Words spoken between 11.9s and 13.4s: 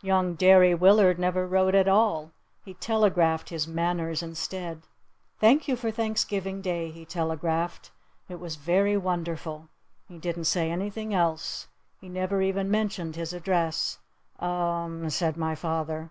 He never even mentioned his